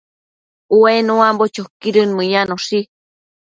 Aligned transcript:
Ue 0.79 0.93
nuambo 1.07 1.45
choquidën 1.55 2.09
mëyanoshi 2.17 2.79